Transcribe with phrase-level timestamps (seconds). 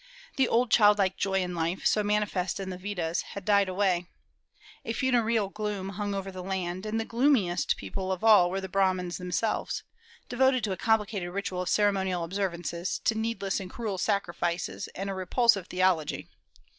[0.35, 4.07] The old childlike joy in life, so manifest in the Vedas, had died away.
[4.83, 8.67] A funereal gloom hung over the land; and the gloomiest people of all were the
[8.67, 9.83] Brahmans themselves,
[10.27, 15.13] devoted to a complicated ritual of ceremonial observances, to needless and cruel sacrifices, and a
[15.13, 16.27] repulsive theology.